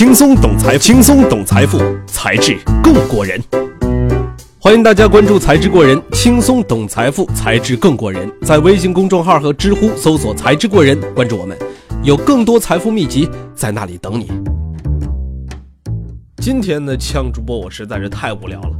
[0.00, 3.38] 轻松懂财，轻松懂财富，才智更过人。
[4.58, 8.26] 欢迎大家关注“才智过人”，轻松懂财富，才智更过人。
[8.40, 11.54] 在微信公众号和知乎搜索“才智过人”，关注我们，
[12.02, 14.32] 有更多财富秘籍在那里等你。
[16.38, 18.70] 今天的枪主播我实在是太无聊了，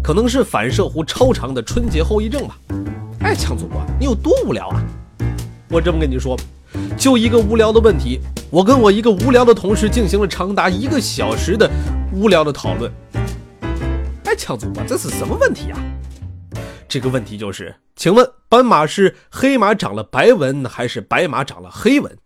[0.00, 2.56] 可能是反射弧超长的春节后遗症吧。
[3.22, 4.80] 哎，枪主播，你有多无聊啊？
[5.68, 6.38] 我这么跟你说。
[6.96, 8.20] 就一个无聊的问题，
[8.50, 11.70] 我跟我一个无聊的同事进行了长达一个小时的
[12.12, 12.92] 无聊的讨论。
[14.24, 15.78] 哎，强总吧，这是什么问题啊？
[16.88, 22.16] 这个问题就是，请问斑马是黑马长了白纹，还是白马长了黑纹？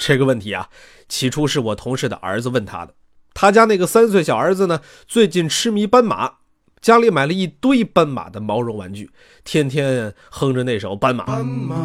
[0.00, 0.68] 这个问题啊，
[1.08, 2.94] 起初是我同事的儿子问他的。
[3.32, 6.43] 他家那个三岁小儿子呢，最近痴迷斑马。
[6.84, 9.10] 家里买了一堆斑马的毛绒玩具，
[9.42, 11.24] 天天哼着那首《斑马》。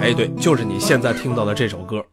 [0.01, 2.05] 哎，对，就是你现在听到的这首歌。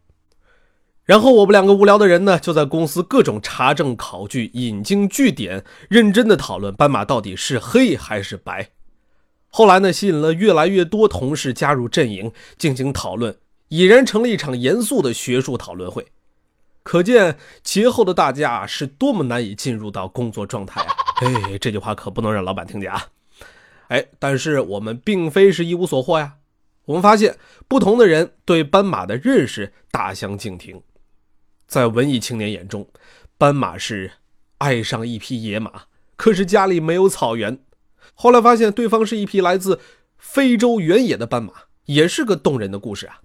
[1.03, 8.71] 然后我们两个无聊的人呢，就在公司各种查证考据、引经据典，认真的讨论斑马到底是黑还是白。
[9.49, 16.07] 后来呢，吸引了越来越多同事加入阵营进行讨论，已然成了一场严肃的学术讨论会。
[16.85, 20.96] 可见节后的大家是多么难以进入到工作状态啊！
[21.23, 23.09] 哎，这句话可不能让老板听见啊！
[23.89, 26.37] 哎，但是我们并非是一无所获呀。
[26.85, 30.83] 我们发现不同的人对斑马的认识大相径庭。
[31.67, 32.89] 在文艺青年眼中，
[33.39, 34.13] 斑马是
[34.59, 35.85] 爱上一匹野马，
[36.17, 37.59] 可是家里没有草原。
[38.15, 39.81] 后来发现对方是一匹来自
[40.19, 41.53] 非洲原野的斑马，
[41.87, 43.21] 也是个动人的故事啊！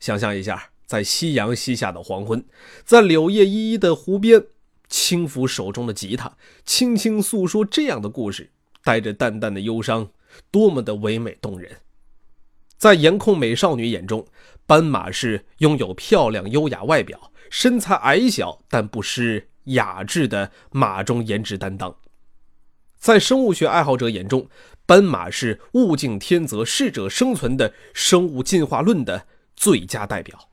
[0.00, 0.70] 想象一下。
[0.88, 2.42] 在夕阳西下的黄昏，
[2.82, 4.42] 在柳叶依依的湖边，
[4.88, 8.50] 轻抚手中的吉他，轻轻诉说这样的故事，
[8.82, 10.08] 带着淡淡的忧伤，
[10.50, 11.76] 多么的唯美动人。
[12.76, 14.26] 在颜控美少女眼中，
[14.66, 21.90] 斑马是拥有漂亮优雅外表、身材矮小但不失雅致的马中颜值担当；
[22.96, 24.48] 在生物学爱好者眼中，
[24.86, 30.48] 斑马是物竞天择、适者生存的生物进化论的最佳代表。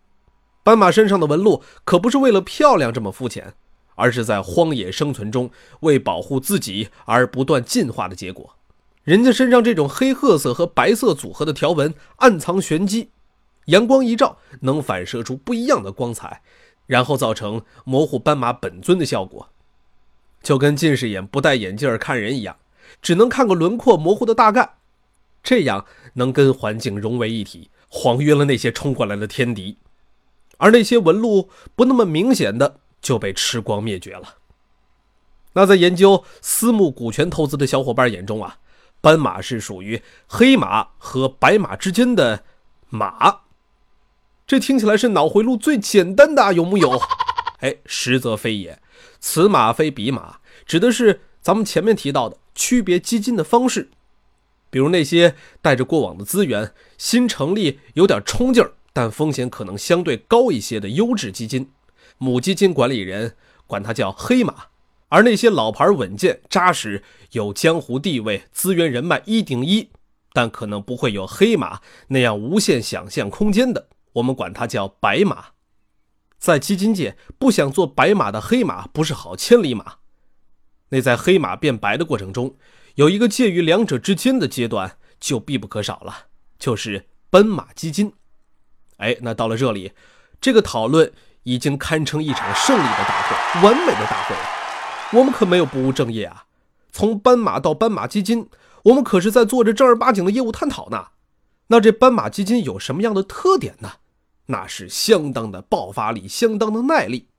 [0.64, 3.54] 斑马身上的纹路可不是为了漂亮这么肤浅，
[3.96, 8.56] 而是在荒野生存中为保护自己而不断进化的结果。
[9.04, 13.10] 人家身上这种黑褐色和白色组合的条纹暗藏玄机，
[13.66, 16.42] 阳光一照能反射出不一样的光彩，
[16.88, 19.50] 然后造成模糊斑马本尊的效果，
[20.42, 22.58] 就跟近视眼不戴眼镜看人一样，
[23.02, 24.76] 只能看个轮廓模糊的大概，
[25.44, 29.78] 这样能跟环境融为一体，晃晕了那些冲过来的天敌。
[30.58, 34.36] 而那些纹路不那么明显的就被吃光灭绝了。
[35.54, 38.58] 那在研究私募股权投资的小伙伴眼中啊，
[39.00, 42.44] 斑马是属于黑马和白马之间的
[42.90, 43.42] 马。
[44.46, 47.02] 这听起来是脑回路最简单的，有木有？
[47.62, 48.80] 哎，实则非也。
[49.20, 53.90] 此马非彼马，指的是咱们前面提到的区别基金的方式。
[54.70, 58.74] 比如那些带着过往的资源，新成立有点冲劲儿。
[58.92, 61.72] 但风险可能相对高一些的优质基金，
[62.18, 63.36] 母基金管理人
[63.68, 64.68] 管它叫黑马，
[65.10, 69.90] 而那些老牌稳健扎实、有江湖地位、资源人脉一顶一，
[70.34, 75.48] 但可能不会有黑马那样无限想象空间的，我们管它叫白马。
[76.38, 79.96] 在基金界，不想做白马的黑马不是好千里马。
[80.90, 82.56] 那在黑马变白的过程中，
[82.96, 86.28] 有一个介于两者之间的阶段就必不可少了，
[86.60, 88.14] 就是奔马基金。
[88.98, 89.94] 哎，那到了这里，
[90.40, 91.12] 这个讨论
[91.46, 94.36] 已经堪称一场胜利的大会，完美的大会。
[95.18, 96.44] 我们可没有不务正业啊！
[96.92, 98.50] 从斑马到斑马基金，
[98.84, 101.08] 我们可是在做着正儿八经的业务探讨呢。
[101.68, 103.94] 那这斑马基金有什么样的特点呢？
[104.48, 107.30] 那是相当的爆发力，相当的耐力。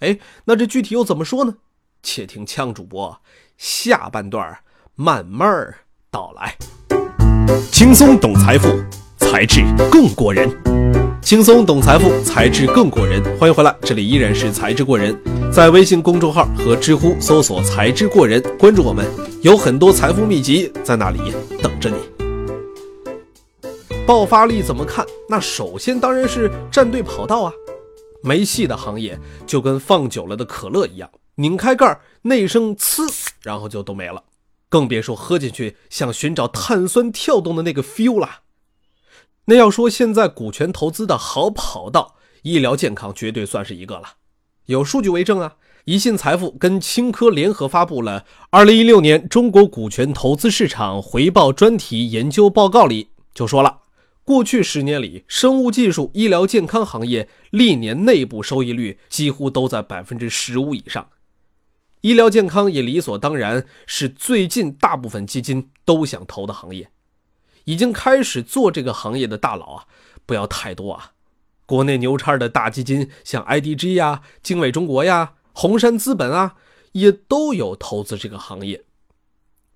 [0.00, 1.54] 哎，那这具体又怎么说呢？
[2.02, 3.20] 且听枪主播
[3.56, 4.58] 下半段
[4.94, 5.74] 慢慢
[6.10, 6.56] 道来。
[7.72, 8.68] 轻松懂财富，
[9.18, 11.03] 才智更过人。
[11.24, 13.22] 轻松懂财富，才智更过人。
[13.38, 15.18] 欢迎回来，这里依然是才智过人。
[15.50, 19.06] 在微信公众号和知乎搜索“才智过人”，关注我们，
[19.40, 21.18] 有很多财富秘籍在那里
[21.62, 21.96] 等着你。
[24.06, 25.02] 爆发力怎么看？
[25.26, 27.50] 那首先当然是站队跑道啊。
[28.22, 34.22] 没戏的行业就跟放久了的可乐一样，拧开盖儿，那声呲，然后就都没了。
[34.68, 38.28] 更别说喝进去像寻找碳酸跳动的那个 feel 了。
[39.46, 44.14] 那要说现在股权投资的好跑道，医疗健康绝对算是一个了。
[44.66, 45.56] 有数据为证啊！
[45.84, 53.80] 宜信财富跟青科联合发布了二零一六年中国股权投资市场回报专题研究报告里就说了，
[54.24, 61.06] 过去十年里，生物技术、医疗健康行业历年内部收益率几乎都在百分之十五以上。
[62.00, 66.88] 医疗健康也理所当然是最近大部分基金都想投的行业。
[67.64, 69.84] 已经开始做这个行业的大佬啊，
[70.24, 71.12] 不要太多啊。
[71.66, 76.56] 国内牛叉的大基金，像 IDG 呀、经纬中国呀、红杉资本啊，
[76.92, 78.84] 也都有投资这个行业。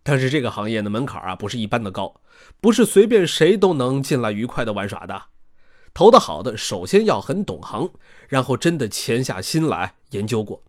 [0.02, 2.20] 但是这个行业的门槛啊，不是一般的高，
[2.60, 5.22] 不是随便谁都能进来愉快的玩耍的。
[5.94, 7.90] 投的好的，首先要很懂行，
[8.28, 10.62] 然后真的潜下心来研究过。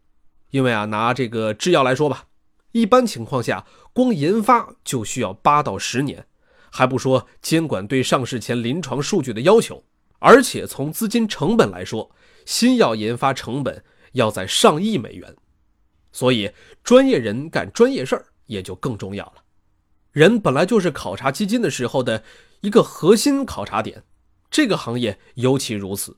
[0.52, 2.28] 因为啊，拿这个制药来说吧，
[2.72, 6.26] 一般情况下，光研发就需要八到十年。
[6.72, 9.84] 还不说监管对上市前临床数据的要求，
[10.20, 12.12] 而且从资金成本来说，
[12.46, 13.84] 新药研发成本
[14.14, 15.36] 要在上亿美元，
[16.12, 16.52] 所以
[16.84, 19.44] 专业人干专业事儿也就更重要了。
[20.12, 22.24] 人本来就是考察基金的时候的
[22.62, 24.04] 一个核心考察点，
[24.50, 26.18] 这个行业尤其如此。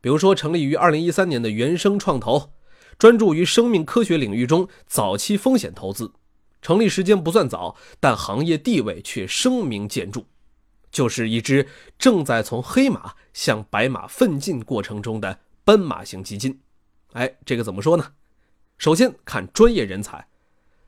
[0.00, 2.52] 比如说，成立于二零一三年的原生创投，
[2.96, 6.12] 专注于生命科学领域中早期风险投资。
[6.60, 10.22] 成立时间不算早，但行业地位却声名渐著，
[10.90, 11.66] 就是一支
[11.98, 16.58] 正在从黑马向白马奋进过程中的斑马型基金。
[17.12, 18.12] 哎，这个怎么说呢？
[18.76, 20.26] 首先看专业人才，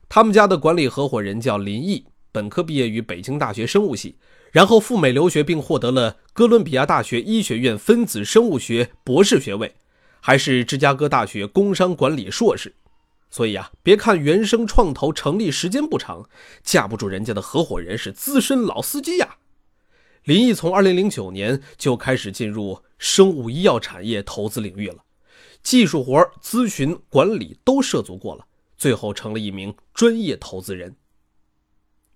[0.07, 4.17] 他们家的管理合伙人叫林毅，本科毕业于北京大学生物系，
[4.51, 9.75] 然后赴美留学并获得了哥伦比亚大学医学院分子生物学博士学位，
[10.19, 12.73] 还是芝加哥大学工商管理硕士。
[13.31, 16.29] 所以啊，别看原生创投成立时间不长，
[16.61, 19.37] 架不住人家的合伙人是资深老司机呀。
[20.25, 24.97] 林毅从2009年就开始进入生物医药产业投资领域了，
[25.63, 28.45] 技术活、咨询、管理都涉足过了，
[28.77, 30.97] 最后成了一名专业投资人。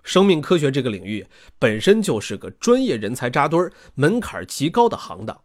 [0.04, 1.26] 生命科学这个领域
[1.58, 3.60] 本身就是个专业人才扎堆、
[3.96, 5.42] 门槛极高的行当，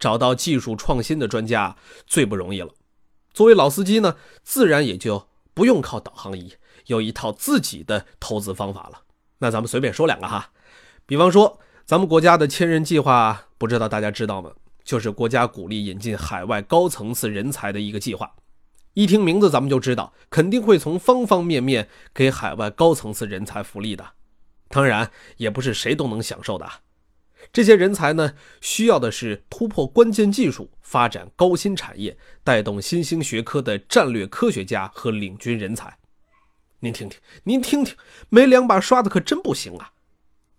[0.00, 2.72] 找到技术创新的专家最不容易了。
[3.34, 6.54] 作为老司机呢，自然也就不用靠导航仪，
[6.86, 9.02] 有一套自己的投资方法了。
[9.38, 10.52] 那咱们随便说两个哈，
[11.04, 14.52] 比方说咱们国家的千人计划，不知道大家知道吗？
[14.84, 18.30] 就是国家鼓励引进海外高层次人才的一个计划。
[18.92, 24.12] 一听名字咱们就知道，肯定会从方方面面给海外高层次人才福利的。
[24.68, 26.70] 当然，也不是谁都能享受的。
[27.54, 35.96] 这些人才呢，需要的是突破关键技术、发展高新产业、带动新兴学科的战略科学家和领军人才。
[36.80, 37.94] 您听听，您听听，
[38.28, 39.92] 没两把刷子可真不行啊！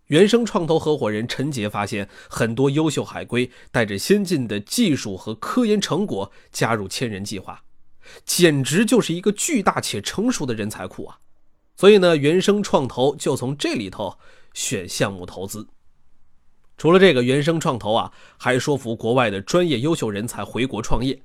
[0.07, 7.61] 原生创投合伙人陈杰发现，很多优秀海归带着先进的技术和科研成果加入千人计划，
[8.23, 11.19] 简直就是一个巨大且成熟的人才库啊！
[11.75, 14.17] 所以呢，原生创投就从这里头
[14.53, 15.67] 选项目投资。
[16.77, 21.21] 除了这个原生创投啊，还说服国外的专业优秀人才回国创业。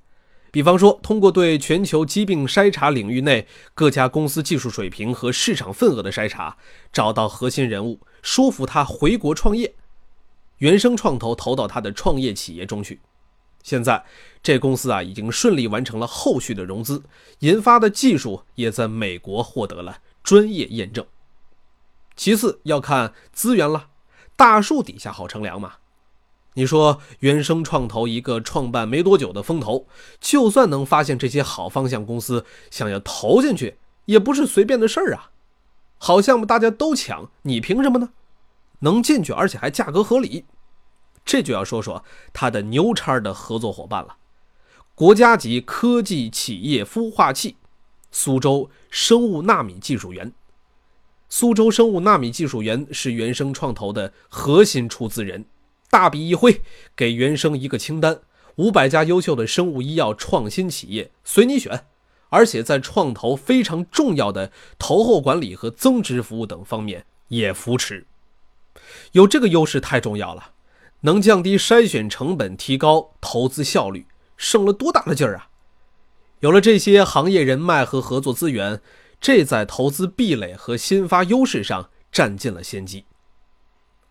[0.52, 6.56] 比方说，通过对全球疾病筛查领域内各家公司技术水平和市场份额的筛查，
[6.92, 9.72] 找到核心人物，说服他回国创业。
[10.58, 13.00] 原生创投投到他的创业企业中去。
[13.62, 14.04] 现在
[14.42, 17.02] 这公司啊，已经顺利完成了后续的融资，
[17.40, 21.06] 研发的技术也在美国获得了专业验证。
[22.16, 23.89] 其次要看资源了。
[24.40, 25.74] 大树底下好乘凉嘛？
[26.54, 29.86] 你说原生创投一个创办没多久的风投，
[30.18, 33.76] 就算能发现这些好方向公司，想要投进去
[34.06, 35.32] 也不是随便的事儿啊。
[35.98, 38.12] 好项目大家都抢，你凭什么呢？
[38.78, 40.46] 能进去而且还价格合理，
[41.22, 44.16] 这就要说说他的牛叉的合作伙伴了。
[44.94, 47.56] 国家级科技企业孵化器，
[48.10, 50.32] 苏州生物纳米技术园。
[51.32, 55.44] 苏州生物纳米技术园是原生创投的核心出资人，
[55.88, 56.60] 大笔一挥，
[56.96, 58.18] 给原生一个清单，
[58.56, 61.86] 五百家优秀的生物医药创新企业随你选，
[62.30, 68.06] 而且在创投非常重要的投后管理和增值服务等方面也扶持。
[69.12, 70.50] 有这个优势太重要了，
[71.02, 74.04] 能降低筛选成本，提高投资效率，
[74.36, 75.46] 省了多大的劲儿啊！
[76.40, 78.80] 有了这些行业人脉和合作资源。
[79.20, 83.04] 这在投资壁垒和新发优势上占尽了先机。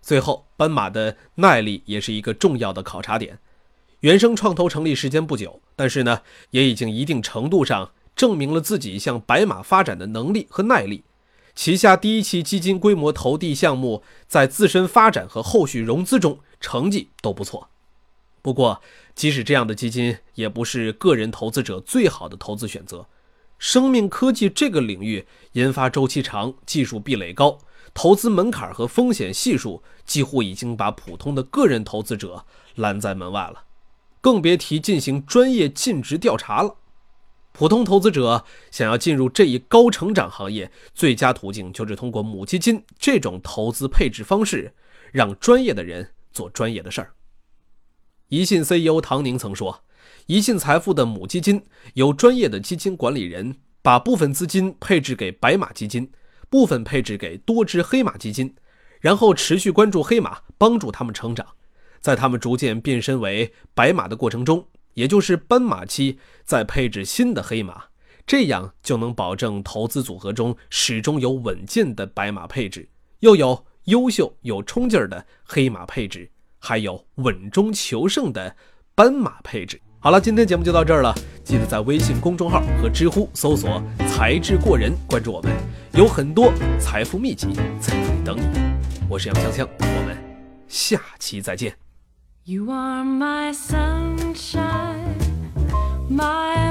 [0.01, 3.39] 最后，斑马的耐力也是一个重要的考察点。
[4.01, 11.03] 原生创投成立时间不久，但是呢，也已经一定程度上证明了自己向白马发展的能力和耐力。
[11.53, 17.69] 旗下第一期基金规模投递项目在自身发展和后续融资中成绩都不错。
[18.41, 18.81] 不过，
[19.13, 23.05] 即使这样的基金，也不是个人投资者最好的投资选择。
[23.59, 27.59] 生命科技这个领域研发周期长，技术壁垒高，
[27.93, 33.65] 投资门槛和风险系数几乎已经把普通的个人投资者拦在门外了，
[34.21, 36.77] 更别提进行专业尽职调查了。
[37.51, 44.73] 普通投资者想要进入这一高成长行业，最佳途径就是通过母基金这种投资配置方式，
[45.11, 47.11] 让专业的人做专业的事儿。
[48.29, 49.83] 宜信 CEO 唐宁曾说
[50.29, 51.59] ：“宜信财富的母基金
[51.95, 56.07] 由专业的基金管理人把部分资金配置给白马基金，
[56.51, 58.53] 部分配置给多只黑马基金，
[59.01, 61.43] 然后持续关注黑马，帮助他们成长，
[61.99, 67.85] 在他们逐渐变身为白马的过程中。”也就是斑马期再配置新的黑马，
[68.27, 72.87] 这样就能保证投资组合中始终有稳健的白马配置，
[73.21, 78.55] 又有优秀有冲劲儿的黑马配置，还有稳中求胜的
[78.93, 79.81] 斑马配置。
[80.01, 81.13] 好了，今天节目就到这儿了，
[81.43, 85.51] 记得在微信公众号和知乎搜索“才智过人”，关注我们，
[85.91, 87.49] 有很多财富秘籍
[87.81, 88.43] 在那里等你。
[89.09, 90.17] 我是杨香香，我们
[90.69, 91.73] 下期再见。
[92.45, 95.17] You are my sunshine,
[96.09, 96.68] my